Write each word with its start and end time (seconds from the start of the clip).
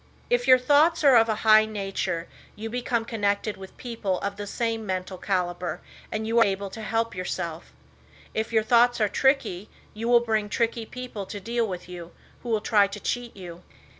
If 0.31 0.47
your 0.47 0.57
thoughts 0.57 1.03
are 1.03 1.15
of 1.15 1.29
a 1.29 1.35
high 1.45 1.67
nature, 1.67 2.27
you 2.55 2.71
become 2.71 3.05
connected 3.05 3.55
with 3.55 3.77
people 3.77 4.17
of 4.21 4.35
the 4.35 4.47
same 4.47 4.83
mental 4.83 5.19
caliber 5.19 5.79
and 6.11 6.25
you 6.25 6.39
are 6.39 6.43
able 6.43 6.71
to 6.71 6.81
help 6.81 7.13
yourself. 7.13 7.71
If 8.33 8.51
your 8.51 8.63
thoughts 8.63 8.99
are 8.99 9.07
tricky, 9.07 9.69
you 9.93 10.07
will 10.09 10.19
bring 10.21 10.49
tricky 10.49 10.87
people 10.87 11.27
to 11.27 11.39
deal 11.39 11.67
with 11.67 11.87
you, 11.87 12.13
who 12.41 12.49
will 12.49 12.61
try 12.61 12.87
to 12.87 12.99
cheat 12.99 13.37
you. 13.37 13.61